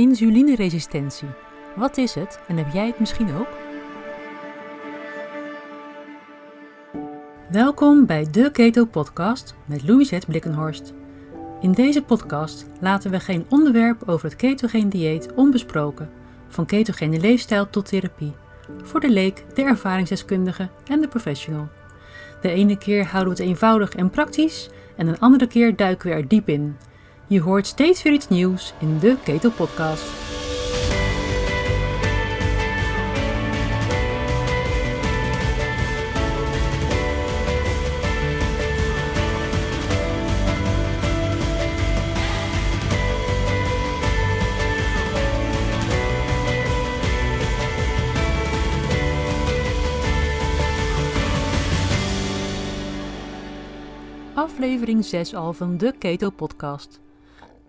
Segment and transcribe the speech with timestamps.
[0.00, 1.28] Insulineresistentie.
[1.76, 3.48] Wat is het en heb jij het misschien ook?
[7.50, 10.92] Welkom bij de Keto Podcast met Louisette Blikkenhorst.
[11.60, 16.10] In deze podcast laten we geen onderwerp over het ketogeen dieet onbesproken,
[16.48, 18.34] van ketogene leefstijl tot therapie,
[18.82, 21.68] voor de leek, de ervaringsdeskundige en de professional.
[22.40, 26.14] De ene keer houden we het eenvoudig en praktisch en een andere keer duiken we
[26.14, 26.76] er diep in.
[27.30, 30.04] Je hoort steeds weer iets nieuws in de Keto Podcast.
[54.34, 57.00] Aflevering 6 al van de Keto Podcast.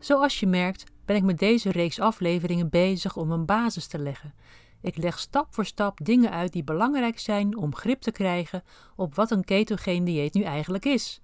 [0.01, 4.33] Zoals je merkt ben ik met deze reeks afleveringen bezig om een basis te leggen.
[4.81, 8.63] Ik leg stap voor stap dingen uit die belangrijk zijn om grip te krijgen
[8.95, 11.21] op wat een ketogeen dieet nu eigenlijk is.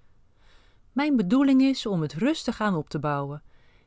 [0.92, 3.42] Mijn bedoeling is om het rustig aan op te bouwen.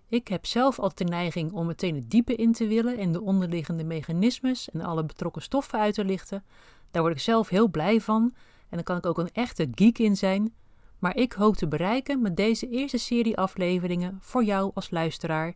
[0.07, 3.21] Ik heb zelf altijd de neiging om meteen het diepe in te willen en de
[3.21, 6.43] onderliggende mechanismes en alle betrokken stoffen uit te lichten.
[6.91, 8.33] Daar word ik zelf heel blij van
[8.69, 10.53] en dan kan ik ook een echte geek in zijn.
[11.01, 15.53] Maar ik hoop te bereiken met deze eerste serie afleveringen voor jou als luisteraar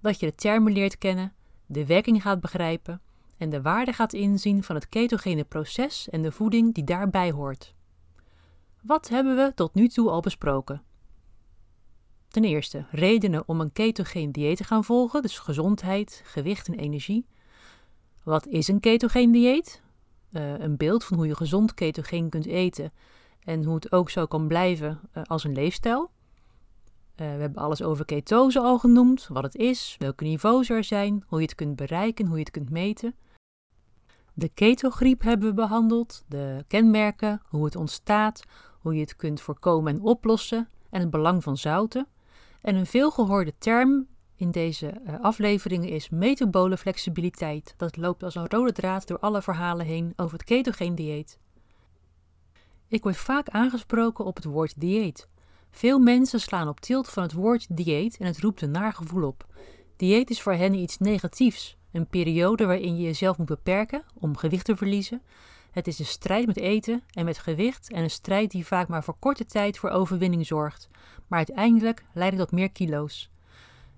[0.00, 1.32] dat je de termen leert kennen,
[1.66, 3.02] de werking gaat begrijpen
[3.38, 7.74] en de waarde gaat inzien van het ketogene proces en de voeding die daarbij hoort.
[8.82, 10.82] Wat hebben we tot nu toe al besproken?
[12.28, 17.26] Ten eerste, redenen om een ketogeen dieet te gaan volgen, dus gezondheid, gewicht en energie.
[18.22, 19.82] Wat is een ketogeen dieet?
[20.32, 22.92] Uh, een beeld van hoe je gezond ketogeen kunt eten
[23.44, 26.10] en hoe het ook zo kan blijven uh, als een leefstijl.
[27.16, 31.24] Uh, we hebben alles over ketose al genoemd, wat het is, welke niveaus er zijn,
[31.26, 33.14] hoe je het kunt bereiken, hoe je het kunt meten.
[34.34, 38.42] De ketogriep hebben we behandeld, de kenmerken, hoe het ontstaat,
[38.80, 42.06] hoe je het kunt voorkomen en oplossen en het belang van zouten.
[42.60, 47.74] En een veelgehoorde term in deze uh, afleveringen is metabole flexibiliteit.
[47.76, 51.38] Dat loopt als een rode draad door alle verhalen heen over het ketogeen dieet.
[52.90, 55.28] Ik word vaak aangesproken op het woord dieet.
[55.70, 59.26] Veel mensen slaan op tilt van het woord dieet en het roept een naar gevoel
[59.26, 59.46] op.
[59.96, 64.64] Dieet is voor hen iets negatiefs, een periode waarin je jezelf moet beperken om gewicht
[64.64, 65.22] te verliezen.
[65.70, 69.04] Het is een strijd met eten en met gewicht en een strijd die vaak maar
[69.04, 70.88] voor korte tijd voor overwinning zorgt,
[71.26, 73.30] maar uiteindelijk leidt het tot meer kilo's.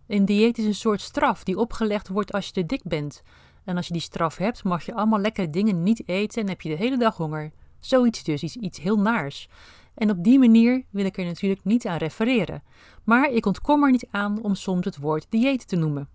[0.06, 3.22] Een dieet is een soort straf die opgelegd wordt als je te dik bent.
[3.64, 6.60] En als je die straf hebt, mag je allemaal lekkere dingen niet eten en heb
[6.60, 7.52] je de hele dag honger.
[7.82, 9.48] Zoiets dus, iets, iets heel naars.
[9.94, 12.62] En op die manier wil ik er natuurlijk niet aan refereren.
[13.04, 16.08] Maar ik ontkom er niet aan om soms het woord dieet te noemen.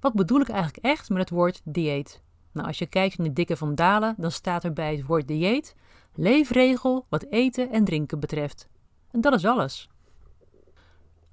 [0.00, 2.22] Wat bedoel ik eigenlijk echt met het woord dieet?
[2.52, 5.28] Nou, als je kijkt in de dikke van Dalen, dan staat er bij het woord
[5.28, 5.74] dieet
[6.14, 8.68] leefregel wat eten en drinken betreft.
[9.10, 9.88] En dat is alles.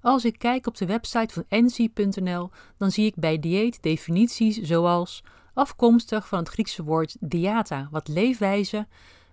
[0.01, 5.23] Als ik kijk op de website van ensi.nl, dan zie ik bij dieet definities zoals
[5.53, 8.87] afkomstig van het Griekse woord diata, wat leefwijze,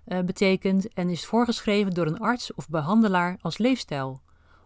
[0.06, 4.20] uh, betekent en is voorgeschreven door een arts of behandelaar als leefstijl.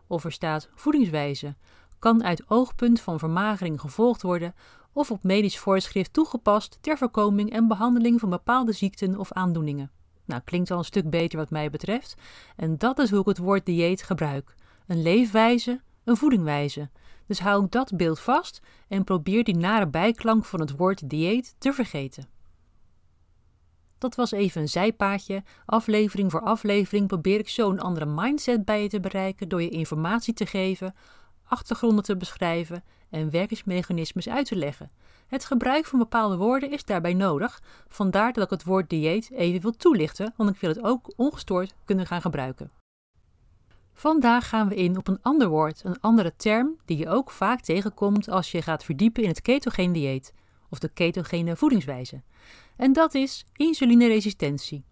[0.06, 1.54] Of er staat voedingswijze,
[1.98, 4.54] kan uit oogpunt van vermagering gevolgd worden
[4.92, 9.90] of op medisch voorschrift toegepast ter voorkoming en behandeling van bepaalde ziekten of aandoeningen.
[10.24, 12.14] Nou, klinkt al een stuk beter wat mij betreft.
[12.56, 14.54] En dat is hoe ik het woord dieet gebruik.
[14.86, 16.90] Een leefwijze, een voedingwijze.
[17.26, 21.72] Dus hou dat beeld vast en probeer die nare bijklank van het woord dieet te
[21.72, 22.28] vergeten.
[24.00, 25.42] Dat was even een zijpaadje.
[25.66, 29.68] Aflevering voor aflevering probeer ik zo een andere mindset bij je te bereiken door je
[29.68, 30.94] informatie te geven,
[31.44, 34.90] achtergronden te beschrijven en werkingsmechanismes uit te leggen.
[35.26, 39.60] Het gebruik van bepaalde woorden is daarbij nodig, vandaar dat ik het woord dieet even
[39.60, 42.70] wil toelichten, want ik wil het ook ongestoord kunnen gaan gebruiken.
[43.92, 47.60] Vandaag gaan we in op een ander woord, een andere term die je ook vaak
[47.60, 50.32] tegenkomt als je gaat verdiepen in het ketogene dieet
[50.68, 52.22] of de ketogene voedingswijze.
[52.80, 54.84] En dat is insulineresistentie.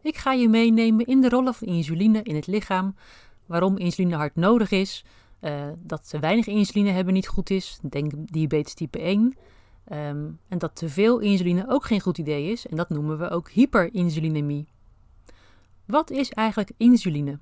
[0.00, 2.94] Ik ga je meenemen in de rollen van insuline in het lichaam,
[3.46, 5.04] waarom insuline hard nodig is,
[5.40, 9.34] uh, dat te weinig insuline hebben niet goed is, denk diabetes type 1, um,
[9.84, 13.30] ehm, en dat te veel insuline ook geen goed idee is, en dat noemen we
[13.30, 14.68] ook hyperinsulinemie.
[15.84, 17.38] Wat is eigenlijk insuline?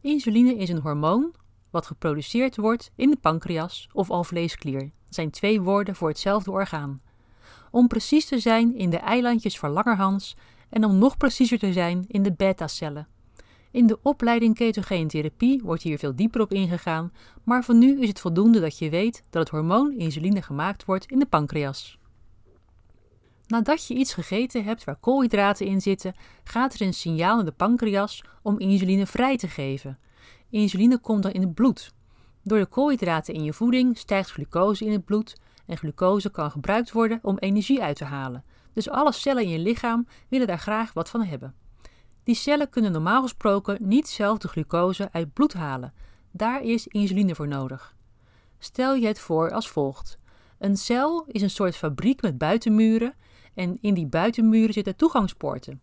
[0.00, 1.34] Insuline is een hormoon
[1.70, 4.80] wat geproduceerd wordt in de pancreas of alvleesklier.
[4.80, 7.00] Dat zijn twee woorden voor hetzelfde orgaan
[7.74, 10.36] om precies te zijn in de eilandjes van Langerhans
[10.68, 13.08] en om nog preciezer te zijn in de beta-cellen.
[13.70, 17.12] In de opleiding ketogene therapie wordt hier veel dieper op ingegaan,
[17.44, 21.10] maar voor nu is het voldoende dat je weet dat het hormoon insuline gemaakt wordt
[21.10, 21.98] in de pancreas.
[23.46, 27.52] Nadat je iets gegeten hebt waar koolhydraten in zitten, gaat er een signaal naar de
[27.52, 29.98] pancreas om insuline vrij te geven.
[30.50, 31.92] Insuline komt dan in het bloed.
[32.42, 36.92] Door de koolhydraten in je voeding stijgt glucose in het bloed en glucose kan gebruikt
[36.92, 38.44] worden om energie uit te halen.
[38.72, 41.54] Dus alle cellen in je lichaam willen daar graag wat van hebben.
[42.22, 45.94] Die cellen kunnen normaal gesproken niet zelf de glucose uit bloed halen.
[46.30, 47.96] Daar is insuline voor nodig.
[48.58, 50.18] Stel je het voor als volgt.
[50.58, 53.14] Een cel is een soort fabriek met buitenmuren
[53.54, 55.80] en in die buitenmuren zitten toegangspoorten.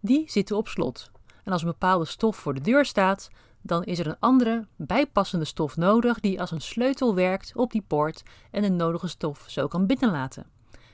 [0.00, 1.10] Die zitten op slot.
[1.44, 3.28] En als een bepaalde stof voor de deur staat,
[3.66, 7.84] dan is er een andere bijpassende stof nodig die als een sleutel werkt op die
[7.86, 10.46] poort en de nodige stof zo kan binnenlaten.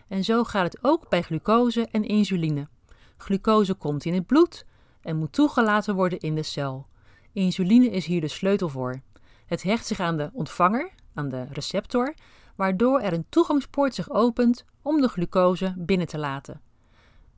[0.08, 2.68] En zo gaat het ook bij glucose en insuline.
[3.16, 4.64] Glucose komt in het bloed
[5.02, 6.86] en moet toegelaten worden in de cel.
[7.32, 9.00] Insuline is hier de sleutel voor.
[9.46, 12.14] Het hecht zich aan de ontvanger, aan de receptor,
[12.56, 16.60] waardoor er een toegangspoort zich opent om de glucose binnen te laten.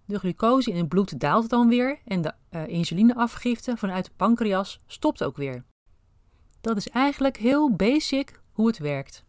[0.05, 4.81] De glucose in het bloed daalt dan weer en de uh, insulineafgifte vanuit de pancreas
[4.87, 5.65] stopt ook weer.
[6.61, 9.25] Dat is eigenlijk heel basic hoe het werkt.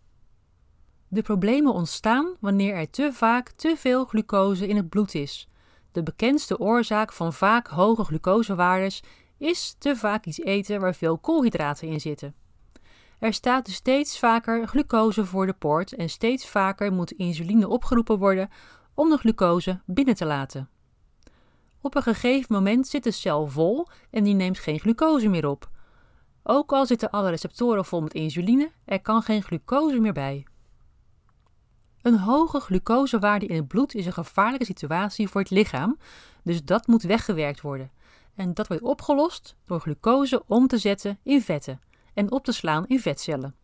[1.08, 5.48] De problemen ontstaan wanneer er te vaak te veel glucose in het bloed is.
[5.92, 9.04] De bekendste oorzaak van vaak hoge glucosewaardes
[9.38, 12.36] is te vaak iets eten waar veel koolhydraten in zitten.
[13.20, 18.18] Er staat dus steeds vaker glucose voor de poort en steeds vaker moet insuline opgeroepen
[18.18, 18.50] worden
[18.94, 20.70] om de glucose binnen te laten.
[21.82, 25.70] Op een gegeven moment zit de cel vol en die neemt geen glucose meer op.
[26.44, 30.46] Ook al zitten alle receptoren vol met insuline, er kan geen glucose meer bij.
[32.02, 35.98] Een hoge glucosewaarde in het bloed is een gevaarlijke situatie voor het lichaam,
[36.44, 37.92] dus dat moet weggewerkt worden.
[38.36, 41.82] En dat wordt opgelost door glucose om te zetten in vetten
[42.14, 43.56] en op te slaan in vetcellen.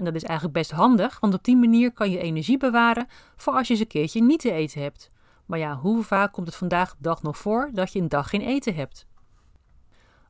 [0.00, 3.06] En dat is eigenlijk best handig, want op die manier kan je energie bewaren
[3.36, 5.08] voor als je eens een keertje niet te eten hebt.
[5.46, 8.28] Maar ja, hoe vaak komt het vandaag de dag nog voor dat je een dag
[8.28, 9.06] geen eten hebt?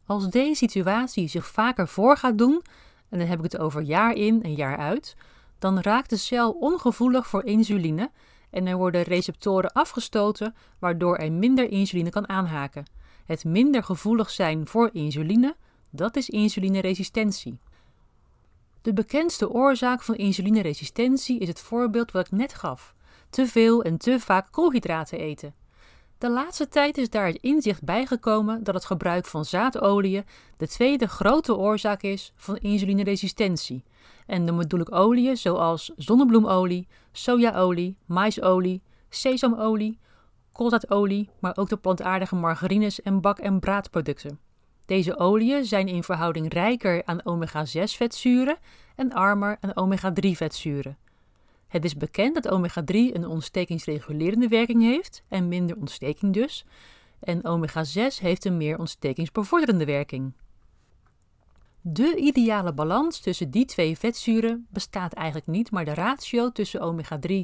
[0.06, 2.62] Als deze situatie zich vaker voor gaat doen,
[3.08, 5.17] en dan heb ik het over jaar in en jaar uit,
[5.58, 8.11] dan raakt de cel ongevoelig voor insuline
[8.50, 12.84] en er worden receptoren afgestoten waardoor er minder insuline kan aanhaken.
[13.26, 15.56] Het minder gevoelig zijn voor insuline,
[15.90, 17.61] dat is insulineresistentie.
[18.82, 22.94] De bekendste oorzaak van insulineresistentie is het voorbeeld wat ik net gaf:
[23.31, 25.55] te veel en te vaak koolhydraten eten.
[26.19, 30.25] De laatste tijd is daar het inzicht bijgekomen dat het gebruik van zaadolieën
[30.56, 33.85] de tweede grote oorzaak is van insulineresistentie.
[34.27, 39.99] En dan bedoel ik oliën zoals zonnebloemolie, sojaolie, maisolie, sesamolie,
[40.53, 44.38] koolzaadolie, maar ook de plantaardige margarines en bak- en braadproducten.
[44.91, 48.59] Deze oliën zijn in verhouding rijker aan omega-6 vetzuren
[48.97, 50.99] en armer aan omega-3 vetzuren.
[51.69, 56.65] Het is bekend dat omega-3 een ontstekingsregulerende werking heeft en minder ontsteking dus,
[57.21, 60.33] en omega-6 heeft een meer ontstekingsbevorderende werking.
[61.81, 67.35] De ideale balans tussen die twee vetzuren bestaat eigenlijk niet, maar de ratio tussen omega-3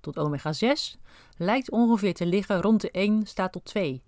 [0.00, 1.00] tot omega-6
[1.36, 4.02] lijkt ongeveer te liggen rond de 1 staat tot 2.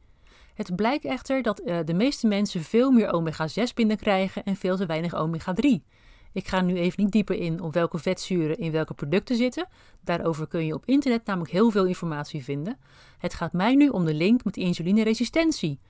[0.59, 4.87] Het blijkt echter dat uh, de meeste mensen veel meer omega-6 binnenkrijgen en veel te
[4.87, 5.69] weinig omega-3.
[6.33, 9.69] Ik ga nu even niet dieper in op welke vetzuren in welke producten zitten.
[10.05, 12.79] Daarover kun je op internet namelijk heel veel informatie vinden.
[13.19, 15.81] Het gaat mij nu om de link met insulineresistentie.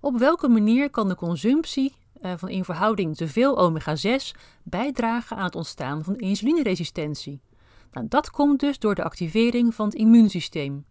[0.00, 5.44] Op welke manier kan de consumptie uh, van in verhouding te veel omega-6 bijdragen aan
[5.44, 7.40] het ontstaan van insulineresistentie?
[7.92, 10.84] Nou, dat komt dus door de activering van het immuunsysteem.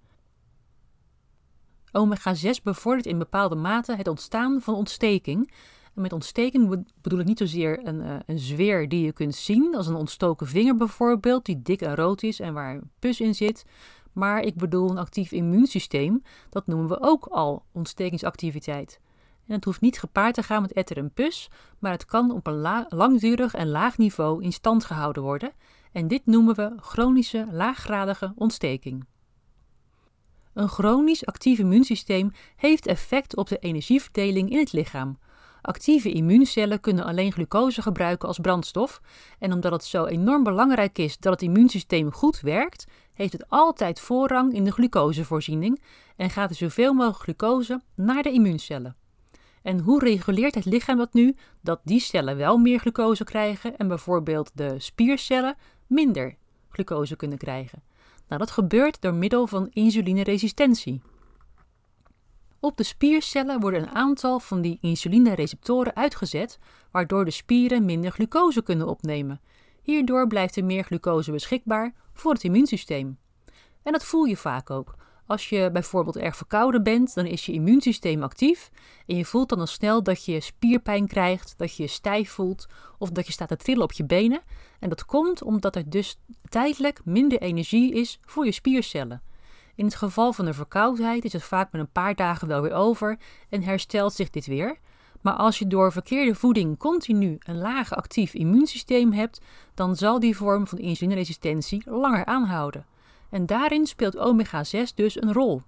[1.92, 5.52] Omega-6 bevordert in bepaalde mate het ontstaan van ontsteking.
[5.94, 9.88] Met ontsteking bedoel ik niet zozeer een, uh, een zweer die je kunt zien, als
[9.88, 13.66] een ontstoken vinger bijvoorbeeld, die dik en rood is en waar een pus in zit.
[14.14, 19.00] Maar ik bedoel een actief immuunsysteem, dat noemen we ook al ontstekingsactiviteit.
[19.48, 22.48] En het hoeft niet gepaard te gaan met etter en pus, maar het kan op
[22.48, 25.52] een langdurig en laag niveau in stand gehouden worden.
[25.92, 29.06] En dit noemen we chronische laaggradige ontsteking.
[30.58, 35.20] Een chronisch actief immuunsysteem heeft effect op de energieverdeling in het lichaam.
[35.62, 39.02] Actieve immuuncellen kunnen alleen glucose gebruiken als brandstof.
[39.40, 44.00] En omdat het zo enorm belangrijk is dat het immuunsysteem goed werkt, heeft het altijd
[44.00, 45.82] voorrang in de glucosevoorziening
[46.16, 48.96] en gaat er zoveel mogelijk glucose naar de immuuncellen.
[49.62, 51.36] En hoe reguleert het lichaam dat nu?
[51.62, 55.56] Dat die cellen wel meer glucose krijgen en bijvoorbeeld de spiercellen
[55.88, 56.36] minder
[56.70, 57.87] glucose kunnen krijgen.
[58.28, 61.02] Nou, dat gebeurt door middel van insulineresistentie.
[62.60, 66.60] Op de spiercellen worden een aantal van die insulinereceptoren uitgezet,
[66.92, 69.42] waardoor de spieren minder glucose kunnen opnemen.
[69.82, 73.18] Hierdoor blijft er meer glucose beschikbaar voor het immuunsysteem.
[73.84, 74.96] En dat voel je vaak ook.
[75.28, 78.72] Als je bijvoorbeeld erg verkouden bent, dan is je immuunsysteem actief
[79.06, 82.68] en je voelt dan al snel dat je spierpijn krijgt, dat je je stijf voelt
[82.98, 84.42] of dat je staat te trillen op je benen.
[84.80, 86.20] En dat komt omdat er dus
[86.50, 89.22] tijdelijk minder energie is voor je spiercellen.
[89.76, 92.74] In het geval van een verkoudheid is het vaak met een paar dagen wel weer
[92.74, 93.20] over
[93.50, 94.78] en herstelt zich dit weer.
[95.22, 99.42] Maar als je door verkeerde voeding continu een laag actief immuunsysteem hebt,
[99.74, 102.86] dan zal die vorm van insulineresistentie langer aanhouden.
[103.30, 105.62] En daarin speelt omega-6 dus een rol.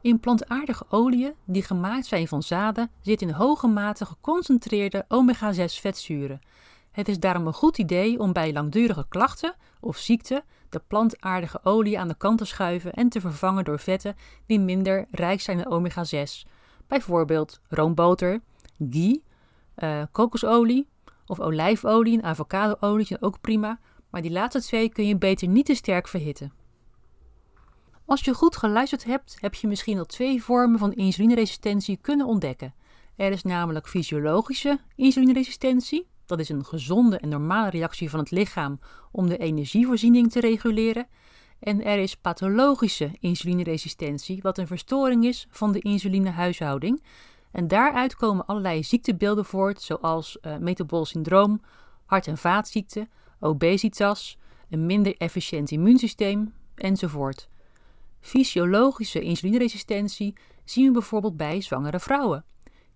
[0.00, 6.40] In plantaardige oliën die gemaakt zijn van zaden zit in hoge mate geconcentreerde omega-6 vetzuren.
[6.90, 11.98] Het is daarom een goed idee om bij langdurige klachten of ziekte de plantaardige olie
[11.98, 15.66] aan de kant te schuiven en te vervangen door vetten die minder rijk zijn in
[15.66, 16.48] omega-6.
[16.86, 18.40] Bijvoorbeeld roomboter,
[18.90, 19.22] ghee,
[19.76, 20.88] uh, kokosolie
[21.26, 23.78] of olijfolie en avocadoolie zijn ook prima,
[24.10, 26.52] maar die laatste twee kun je beter niet te sterk verhitten.
[28.04, 32.74] Als je goed geluisterd hebt, heb je misschien al twee vormen van insulineresistentie kunnen ontdekken.
[33.16, 38.80] Er is namelijk fysiologische insulineresistentie, dat is een gezonde en normale reactie van het lichaam
[39.12, 41.06] om de energievoorziening te reguleren.
[41.60, 47.02] En er is pathologische insulineresistentie, wat een verstoring is van de insulinehuishouding.
[47.52, 51.60] En daaruit komen allerlei ziektebeelden voort, zoals uh, metabol syndroom,
[52.04, 54.38] hart- en vaatziekten, obesitas,
[54.70, 57.48] een minder efficiënt immuunsysteem enzovoort.
[58.20, 62.44] Fysiologische insulineresistentie zien we bijvoorbeeld bij zwangere vrouwen.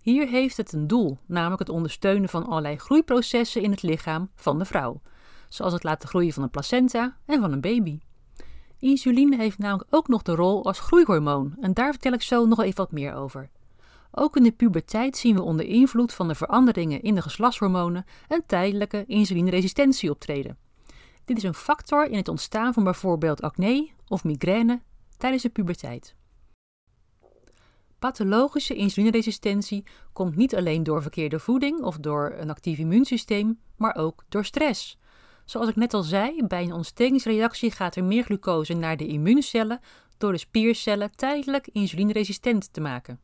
[0.01, 4.59] Hier heeft het een doel, namelijk het ondersteunen van allerlei groeiprocessen in het lichaam van
[4.59, 5.01] de vrouw,
[5.49, 7.99] zoals het laten groeien van een placenta en van een baby.
[8.79, 12.59] Insuline heeft namelijk ook nog de rol als groeihormoon en daar vertel ik zo nog
[12.59, 13.49] even wat meer over.
[14.17, 18.43] Ook in de puberteit zien we onder invloed van de veranderingen in de geslachtshormonen een
[18.45, 20.57] tijdelijke insulineresistentie optreden.
[21.25, 24.81] Dit is een factor in het ontstaan van bijvoorbeeld acne of migraine
[25.17, 26.15] tijdens de puberteit.
[27.99, 34.23] Pathologische insulineresistentie komt niet alleen door verkeerde voeding of door een actief immuunsysteem, maar ook
[34.29, 34.97] door stress.
[35.45, 39.79] Zoals ik net al zei, bij een ontstekingsreactie gaat er meer glucose naar de immuuncellen
[40.17, 43.19] door de spiercellen tijdelijk insulineresistent te maken.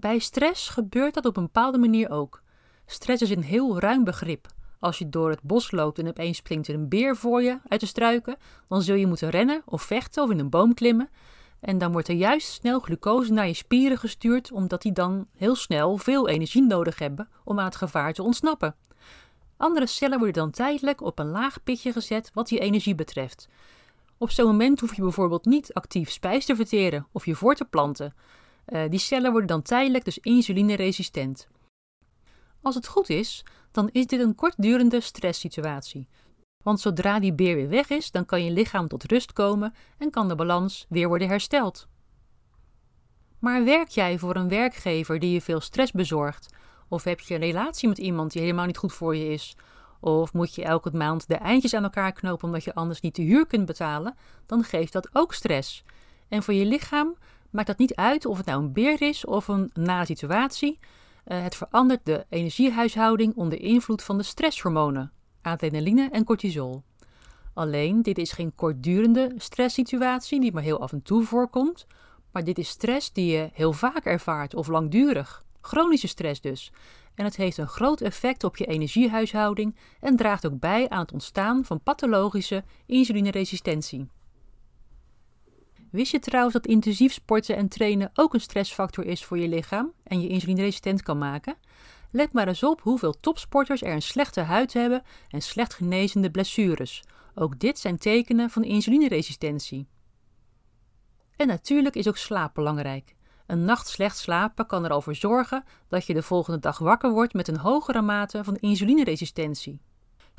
[0.00, 2.42] Bij stress gebeurt dat op een bepaalde manier ook.
[2.86, 4.46] Stress is een heel ruim begrip.
[4.78, 7.80] Als je door het bos loopt en opeens springt er een beer voor je uit
[7.80, 8.36] de struiken,
[8.68, 11.08] dan zul je moeten rennen of vechten of in een boom klimmen.
[11.60, 15.54] En dan wordt er juist snel glucose naar je spieren gestuurd, omdat die dan heel
[15.54, 18.74] snel veel energie nodig hebben om aan het gevaar te ontsnappen.
[19.56, 23.48] Andere cellen worden dan tijdelijk op een laag pitje gezet wat die energie betreft.
[24.18, 27.64] Op zo'n moment hoef je bijvoorbeeld niet actief spijs te verteren of je voor te
[27.64, 28.14] planten.
[28.68, 31.48] Uh, die cellen worden dan tijdelijk dus insulineresistent.
[32.62, 36.08] Als het goed is, dan is dit een kortdurende stresssituatie.
[36.62, 40.10] Want zodra die beer weer weg is, dan kan je lichaam tot rust komen en
[40.10, 41.88] kan de balans weer worden hersteld.
[43.38, 46.48] Maar werk jij voor een werkgever die je veel stress bezorgt?
[46.88, 49.56] Of heb je een relatie met iemand die helemaal niet goed voor je is?
[50.00, 53.22] Of moet je elke maand de eindjes aan elkaar knopen omdat je anders niet de
[53.22, 54.16] huur kunt betalen?
[54.46, 55.84] Dan geeft dat ook stress.
[56.28, 57.16] En voor je lichaam
[57.50, 60.78] maakt dat niet uit of het nou een beer is of een nare situatie.
[61.26, 65.12] Uh, het verandert de energiehuishouding onder invloed van de stresshormonen,
[65.42, 66.82] adrenaline en cortisol.
[67.54, 71.86] Alleen, dit is geen kortdurende stresssituatie die maar heel af en toe voorkomt,
[72.32, 75.44] maar dit is stress die je heel vaak ervaart of langdurig.
[75.60, 76.72] Chronische stress dus.
[77.14, 81.12] En het heeft een groot effect op je energiehuishouding en draagt ook bij aan het
[81.12, 84.08] ontstaan van pathologische insulineresistentie.
[85.90, 89.92] Wist je trouwens dat intensief sporten en trainen ook een stressfactor is voor je lichaam
[90.02, 91.56] en je insulineresistent kan maken?
[92.10, 97.04] Let maar eens op hoeveel topsporters er een slechte huid hebben en slecht genezende blessures.
[97.34, 99.86] Ook dit zijn tekenen van insulineresistentie.
[101.36, 103.14] En natuurlijk is ook slaap belangrijk.
[103.46, 107.48] Een nacht slecht slapen kan ervoor zorgen dat je de volgende dag wakker wordt met
[107.48, 109.80] een hogere mate van insulineresistentie.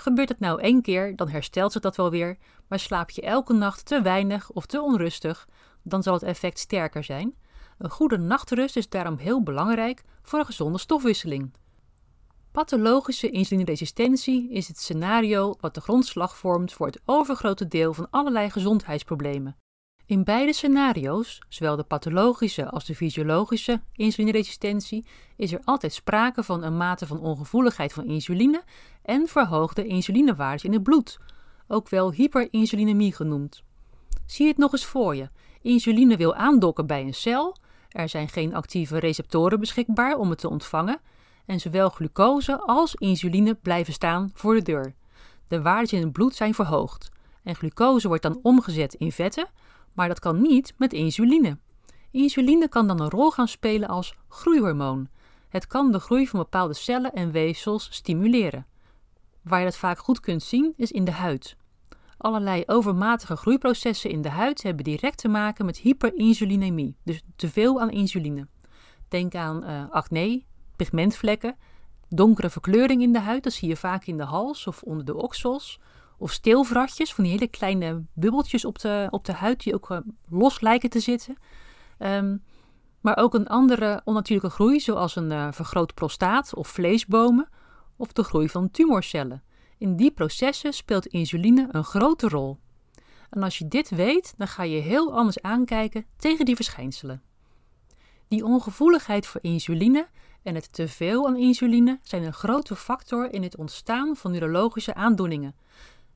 [0.01, 2.38] Gebeurt het nou één keer, dan herstelt zich dat wel weer,
[2.68, 5.48] maar slaap je elke nacht te weinig of te onrustig,
[5.84, 7.36] dan zal het effect sterker zijn.
[7.77, 11.53] Een goede nachtrust is daarom heel belangrijk voor een gezonde stofwisseling.
[12.51, 18.50] Pathologische insulineresistentie is het scenario wat de grondslag vormt voor het overgrote deel van allerlei
[18.50, 19.56] gezondheidsproblemen.
[20.09, 26.63] In beide scenario's, zowel de pathologische als de fysiologische insulineresistentie, is er altijd sprake van
[26.63, 28.63] een mate van ongevoeligheid van insuline
[29.01, 31.19] en verhoogde insulinewaardes in het bloed,
[31.67, 33.63] ook wel hyperinsulinemie genoemd.
[34.25, 35.29] Zie het nog eens voor je.
[35.61, 37.55] Insuline wil aandokken bij een cel.
[37.89, 40.99] Er zijn geen actieve receptoren beschikbaar om het te ontvangen.
[41.45, 44.93] En zowel glucose als insuline blijven staan voor de deur.
[45.47, 47.09] De waarden in het bloed zijn verhoogd.
[47.43, 49.47] En glucose wordt dan omgezet in vetten,
[49.93, 51.58] maar dat kan niet met insuline.
[52.12, 55.08] Insuline kan dan een rol gaan spelen als groeihormoon.
[55.50, 58.65] Het kan de groei van bepaalde cellen en weefsels stimuleren.
[59.41, 61.58] Waar je dat vaak goed kunt zien is in de huid.
[62.17, 67.81] Allerlei overmatige groeiprocessen in de huid hebben direct te maken met hyperinsulinemie, dus te veel
[67.81, 68.48] aan insuline.
[69.08, 70.43] Denk aan uh, acne,
[70.75, 71.55] pigmentvlekken,
[72.10, 75.15] donkere verkleuring in de huid, dat zie je vaak in de hals of onder de
[75.15, 75.79] oksels.
[76.19, 79.97] Of steelvratjes, van die hele kleine bubbeltjes op de, op de huid die ook uh,
[80.29, 81.38] los lijken te zitten.
[81.99, 82.43] Um,
[83.01, 87.49] maar ook een andere onnatuurlijke groei, zoals een uh, vergroot prostaat of vleesbomen,
[87.95, 89.43] of de groei van tumorcellen.
[89.77, 92.57] In die processen speelt insuline een grote rol.
[93.29, 97.21] En als je dit weet, dan ga je heel anders aankijken tegen die verschijnselen.
[98.27, 100.07] Die ongevoeligheid voor insuline
[100.43, 105.55] en het teveel aan insuline zijn een grote factor in het ontstaan van neurologische aandoeningen.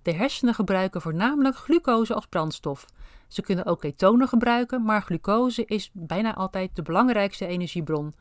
[0.03, 2.85] De hersenen gebruiken voornamelijk glucose als brandstof.
[3.27, 8.13] Ze kunnen ook ketonen gebruiken, maar glucose is bijna altijd de belangrijkste energiebron.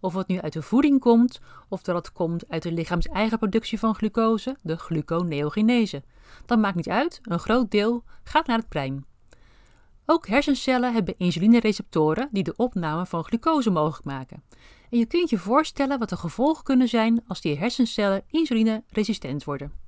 [0.00, 3.38] Of het nu uit de voeding komt, of dat het komt uit de lichaams eigen
[3.38, 6.02] productie van glucose, de gluconeogenese.
[6.46, 9.04] Dat maakt niet uit, een groot deel gaat naar het brein.
[10.06, 14.42] Ook hersencellen hebben insulinereceptoren die de opname van glucose mogelijk maken.
[14.90, 19.79] En je kunt je voorstellen wat de gevolgen kunnen zijn als die hersencellen insulineresistent worden.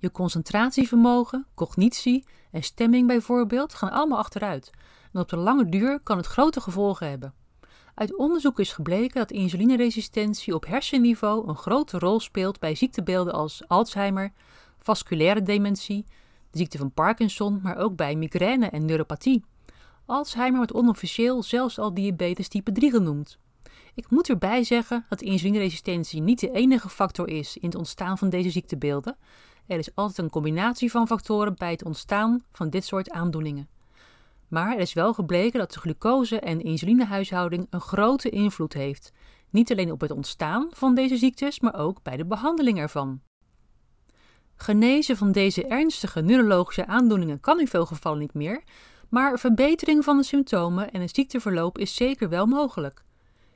[0.00, 4.70] Je concentratievermogen, cognitie en stemming bijvoorbeeld gaan allemaal achteruit.
[5.12, 7.34] En op de lange duur kan het grote gevolgen hebben.
[7.94, 13.62] Uit onderzoek is gebleken dat insulineresistentie op hersenniveau een grote rol speelt bij ziektebeelden als
[13.68, 14.32] Alzheimer,
[14.78, 16.04] vasculaire dementie,
[16.50, 19.44] de ziekte van Parkinson, maar ook bij migraine en neuropathie.
[20.06, 23.38] Alzheimer wordt onofficieel zelfs al diabetes type 3 genoemd.
[23.94, 28.30] Ik moet erbij zeggen dat insulineresistentie niet de enige factor is in het ontstaan van
[28.30, 29.16] deze ziektebeelden.
[29.70, 33.68] Er is altijd een combinatie van factoren bij het ontstaan van dit soort aandoeningen.
[34.48, 39.12] Maar er is wel gebleken dat de glucose- en insulinehuishouding een grote invloed heeft,
[39.50, 43.20] niet alleen op het ontstaan van deze ziektes, maar ook bij de behandeling ervan.
[44.56, 48.62] Genezen van deze ernstige neurologische aandoeningen kan in veel gevallen niet meer,
[49.08, 53.04] maar verbetering van de symptomen en het ziekteverloop is zeker wel mogelijk.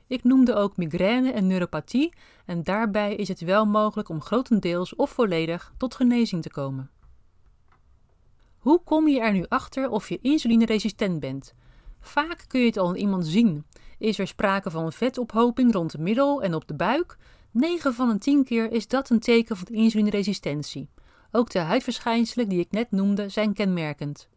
[0.07, 2.13] Ik noemde ook migraine en neuropathie
[2.45, 6.89] en daarbij is het wel mogelijk om grotendeels of volledig tot genezing te komen.
[8.57, 11.53] Hoe kom je er nu achter of je insulineresistent bent?
[11.99, 13.65] Vaak kun je het al in iemand zien.
[13.97, 17.17] Is er sprake van vetophoping rond de middel en op de buik?
[17.51, 20.89] 9 van de 10 keer is dat een teken van insulineresistentie.
[21.31, 24.27] Ook de huidverschijnselen die ik net noemde zijn kenmerkend.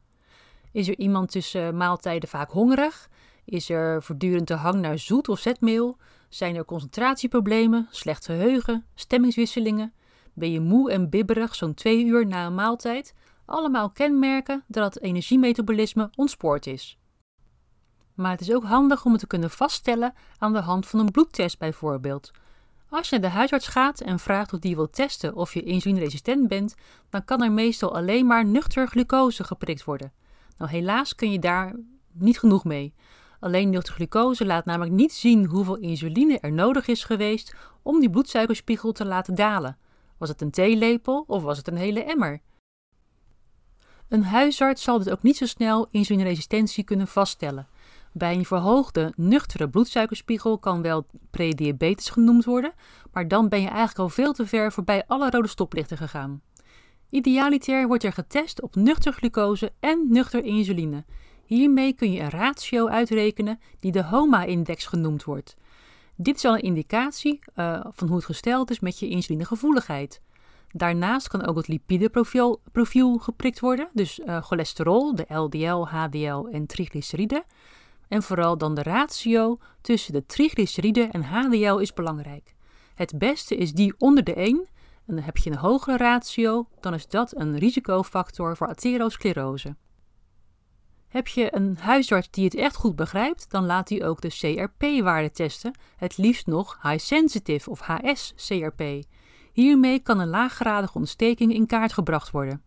[0.72, 3.08] Is er iemand tussen maaltijden vaak hongerig?
[3.48, 5.96] Is er voortdurend de hang naar zoet of zetmeel?
[6.28, 9.92] Zijn er concentratieproblemen, slecht geheugen, stemmingswisselingen?
[10.34, 13.14] Ben je moe en bibberig zo'n twee uur na een maaltijd?
[13.44, 16.98] Allemaal kenmerken dat het energiemetabolisme ontspoord is.
[18.14, 21.10] Maar het is ook handig om het te kunnen vaststellen aan de hand van een
[21.10, 22.30] bloedtest bijvoorbeeld.
[22.88, 26.48] Als je naar de huisarts gaat en vraagt of die wil testen of je insulineresistent
[26.48, 26.74] bent,
[27.10, 30.12] dan kan er meestal alleen maar nuchter glucose geprikt worden.
[30.58, 31.74] Nou, helaas kun je daar
[32.12, 32.94] niet genoeg mee.
[33.40, 38.10] Alleen nuchter glucose laat namelijk niet zien hoeveel insuline er nodig is geweest om die
[38.10, 39.78] bloedsuikerspiegel te laten dalen.
[40.18, 42.40] Was het een theelepel of was het een hele emmer?
[44.08, 47.68] Een huisarts zal dus ook niet zo snel insulineresistentie kunnen vaststellen.
[48.12, 52.72] Bij een verhoogde nuchtere bloedsuikerspiegel kan wel prediabetes genoemd worden,
[53.12, 56.42] maar dan ben je eigenlijk al veel te ver voorbij alle rode stoplichten gegaan.
[57.10, 61.04] Idealiter wordt er getest op nuchter glucose en nuchter insuline.
[61.48, 65.56] Hiermee kun je een ratio uitrekenen die de HOMA-index genoemd wordt.
[66.16, 70.20] Dit is al een indicatie uh, van hoe het gesteld is met je insulinegevoeligheid.
[70.70, 76.66] Daarnaast kan ook het lipideprofiel profiel geprikt worden, dus uh, cholesterol, de LDL, HDL en
[76.66, 77.44] triglyceriden.
[78.08, 82.54] En vooral dan de ratio tussen de triglyceriden en HDL is belangrijk.
[82.94, 84.68] Het beste is die onder de 1
[85.06, 89.76] en dan heb je een hogere ratio, dan is dat een risicofactor voor atherosclerose.
[91.08, 95.30] Heb je een huisarts die het echt goed begrijpt, dan laat hij ook de CRP-waarde
[95.30, 98.82] testen, het liefst nog high sensitive of HS-CRP.
[99.52, 102.62] Hiermee kan een laaggradige ontsteking in kaart gebracht worden.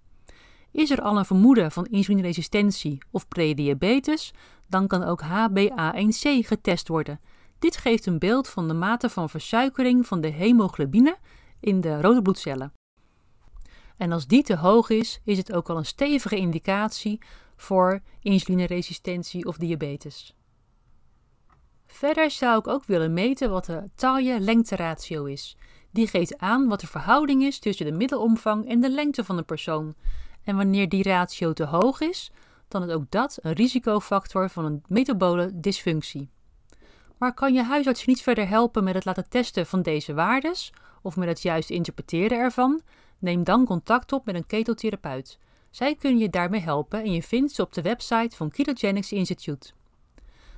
[0.72, 4.34] Is er al een vermoeden van insulineresistentie of prediabetes,
[4.68, 7.20] dan kan ook HbA1c getest worden.
[7.60, 11.18] Dit geeft een beeld van de mate van versuikering van de hemoglobine
[11.60, 12.74] in de rode bloedcellen.
[13.98, 17.22] En als die te hoog is, is het ook al een stevige indicatie
[17.62, 20.36] voor insulineresistentie of diabetes.
[21.86, 25.58] Verder zou ik ook willen meten wat de taille-lengte-ratio is.
[25.92, 29.46] Die geeft aan wat de verhouding is tussen de middelomvang en de lengte van een
[29.46, 29.96] persoon.
[30.44, 32.32] En wanneer die ratio te hoog is,
[32.68, 36.30] dan is ook dat een risicofactor van een metabole dysfunctie.
[37.18, 41.16] Maar kan je huisarts niet verder helpen met het laten testen van deze waardes of
[41.16, 42.82] met het juist interpreteren ervan?
[43.20, 45.40] Neem dan contact op met een ketotherapeut.
[45.72, 49.72] Zij kunnen je daarmee helpen en je vindt ze op de website van Ketogenics Institute.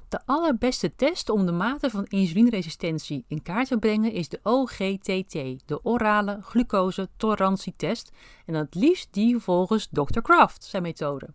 [0.09, 5.67] De allerbeste test om de mate van insulineresistentie in kaart te brengen is de OGTT,
[5.67, 8.11] de orale glucose tolerantietest,
[8.45, 10.19] en het liefst die volgens Dr.
[10.21, 11.29] Kraft, zijn methode.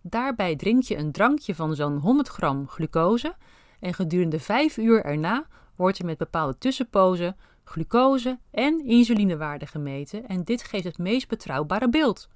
[0.00, 3.36] Daarbij drink je een drankje van zo'n 100 gram glucose
[3.80, 5.46] en gedurende 5 uur erna
[5.76, 11.88] wordt er met bepaalde tussenpozen glucose en insulinewaarde gemeten en dit geeft het meest betrouwbare
[11.88, 12.28] beeld.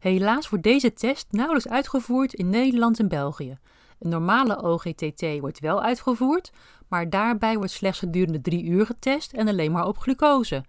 [0.00, 3.58] Helaas wordt deze test nauwelijks uitgevoerd in Nederland en België.
[3.98, 6.52] Een normale OGTT wordt wel uitgevoerd,
[6.88, 10.64] maar daarbij wordt slechts gedurende 3 uur getest en alleen maar op glucose.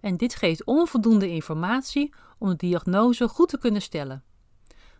[0.00, 4.22] En dit geeft onvoldoende informatie om de diagnose goed te kunnen stellen.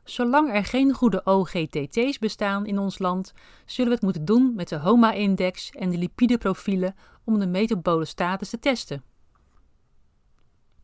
[0.04, 3.32] Zolang er geen goede OGTT's bestaan in ons land,
[3.64, 6.94] zullen we het moeten doen met de HOMA-index en de lipideprofielen
[7.24, 9.02] om de metabole status te testen.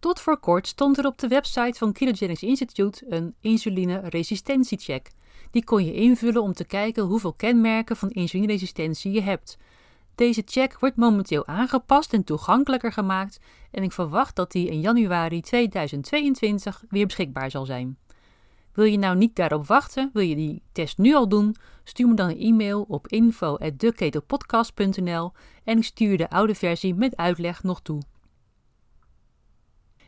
[0.03, 5.11] Tot voor kort stond er op de website van Ketogenics Institute een insulineresistentiecheck.
[5.51, 9.59] Die kon je invullen om te kijken hoeveel kenmerken van insulineresistentie je hebt.
[10.15, 15.41] Deze check wordt momenteel aangepast en toegankelijker gemaakt en ik verwacht dat die in januari
[15.41, 17.99] 2022 weer beschikbaar zal zijn.
[18.73, 20.11] Wil je nou niet daarop wachten?
[20.13, 21.57] Wil je die test nu al doen?
[21.85, 25.33] Stuur me dan een e-mail op info@deketopodcast.nl
[25.65, 28.03] en ik stuur de oude versie met uitleg nog toe.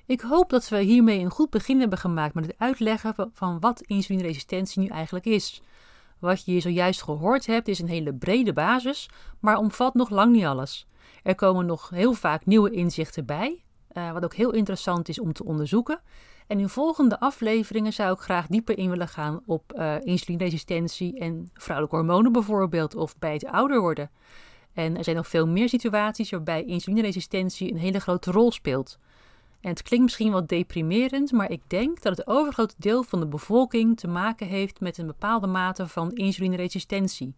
[0.07, 3.81] Ik hoop dat we hiermee een goed begin hebben gemaakt met het uitleggen van wat
[3.81, 5.62] insulineresistentie nu eigenlijk is.
[6.19, 9.09] Wat je hier zojuist gehoord hebt is een hele brede basis,
[9.40, 10.87] maar omvat nog lang niet alles.
[11.23, 13.62] Er komen nog heel vaak nieuwe inzichten bij,
[13.93, 16.01] uh, wat ook heel interessant is om te onderzoeken.
[16.47, 21.51] En in volgende afleveringen zou ik graag dieper in willen gaan op uh, insulineresistentie en
[21.55, 24.11] vrouwelijke hormonen bijvoorbeeld, of bij het ouder worden.
[24.73, 28.99] En er zijn nog veel meer situaties waarbij insulineresistentie een hele grote rol speelt.
[29.64, 33.27] En het klinkt misschien wat deprimerend, maar ik denk dat het overgrote deel van de
[33.27, 37.37] bevolking te maken heeft met een bepaalde mate van insulineresistentie.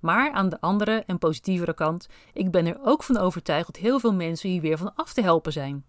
[0.00, 4.00] Maar aan de andere en positievere kant, ik ben er ook van overtuigd dat heel
[4.00, 5.84] veel mensen hier weer van af te helpen zijn.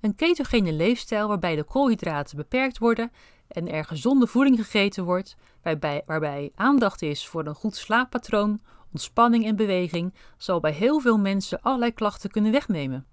[0.00, 3.10] Een ketogene leefstijl waarbij de koolhydraten beperkt worden
[3.48, 8.60] en er gezonde voeding gegeten wordt, waarbij, waarbij aandacht is voor een goed slaappatroon,
[8.92, 13.06] ontspanning en beweging, zal bij heel veel mensen allerlei klachten kunnen wegnemen.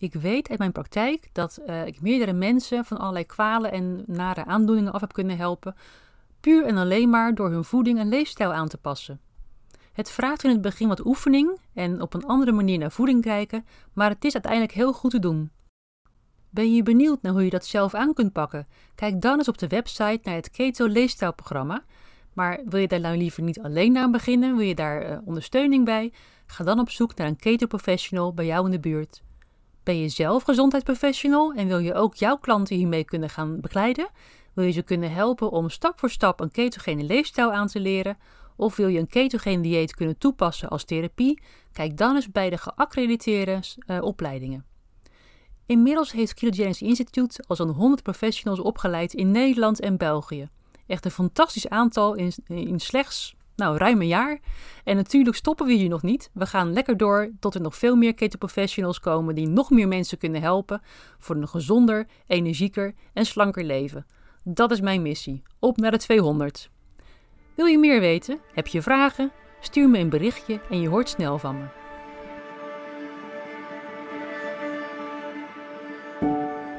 [0.00, 4.44] Ik weet uit mijn praktijk dat uh, ik meerdere mensen van allerlei kwalen en nare
[4.44, 5.74] aandoeningen af heb kunnen helpen,
[6.40, 9.20] puur en alleen maar door hun voeding en leefstijl aan te passen.
[9.92, 13.66] Het vraagt in het begin wat oefening en op een andere manier naar voeding kijken,
[13.92, 15.50] maar het is uiteindelijk heel goed te doen.
[16.50, 18.66] Ben je benieuwd naar hoe je dat zelf aan kunt pakken?
[18.94, 21.84] Kijk dan eens op de website naar het Keto Leefstijlprogramma.
[22.32, 24.56] Maar wil je daar nou liever niet alleen aan beginnen?
[24.56, 26.12] Wil je daar uh, ondersteuning bij?
[26.46, 29.22] Ga dan op zoek naar een keto professional bij jou in de buurt.
[29.90, 34.08] Ben je zelf gezondheidsprofessional en wil je ook jouw klanten hiermee kunnen gaan begeleiden?
[34.54, 38.18] Wil je ze kunnen helpen om stap voor stap een ketogene leefstijl aan te leren?
[38.56, 41.42] Of wil je een ketogene dieet kunnen toepassen als therapie?
[41.72, 44.64] Kijk dan eens bij de geaccrediteerde uh, opleidingen.
[45.66, 50.48] Inmiddels heeft Ketogenics Institute al zo'n 100 professionals opgeleid in Nederland en België.
[50.86, 52.14] Echt een fantastisch aantal
[52.46, 54.38] in slechts nou, ruim een jaar.
[54.84, 56.30] En natuurlijk stoppen we hier nog niet.
[56.32, 60.18] We gaan lekker door tot er nog veel meer ketenprofessionals komen die nog meer mensen
[60.18, 60.82] kunnen helpen
[61.18, 64.06] voor een gezonder, energieker en slanker leven.
[64.44, 65.42] Dat is mijn missie.
[65.58, 66.70] Op naar de 200.
[67.54, 68.40] Wil je meer weten?
[68.54, 69.32] Heb je vragen?
[69.60, 71.64] Stuur me een berichtje en je hoort snel van me.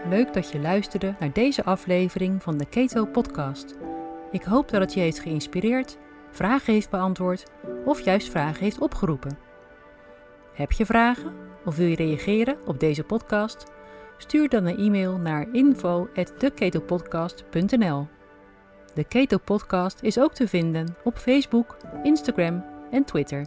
[0.09, 3.75] Leuk dat je luisterde naar deze aflevering van de Keto Podcast.
[4.31, 5.97] Ik hoop dat het je heeft geïnspireerd
[6.31, 7.43] vragen heeft beantwoord
[7.85, 9.37] of juist vragen heeft opgeroepen.
[10.53, 11.33] Heb je vragen
[11.65, 13.71] of wil je reageren op deze podcast?
[14.17, 18.07] Stuur dan een e-mail naar info@deketopodcast.nl.
[18.93, 23.45] De Keto Podcast is ook te vinden op Facebook, Instagram en Twitter.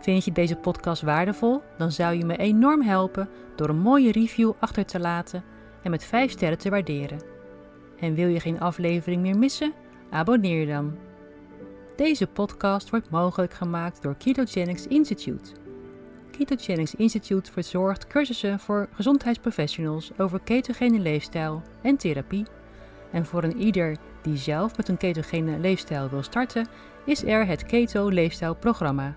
[0.00, 1.62] Vind je deze podcast waardevol?
[1.78, 5.44] Dan zou je me enorm helpen door een mooie review achter te laten
[5.82, 7.22] en met 5 sterren te waarderen.
[7.98, 9.72] En wil je geen aflevering meer missen?
[10.10, 10.96] Abonneer dan.
[11.96, 15.50] Deze podcast wordt mogelijk gemaakt door Ketogenics Institute.
[16.30, 22.46] Ketogenics Institute verzorgt cursussen voor gezondheidsprofessionals over ketogene leefstijl en therapie.
[23.10, 26.66] En voor een ieder die zelf met een ketogene leefstijl wil starten,
[27.04, 29.16] is er het Keto Leefstijlprogramma.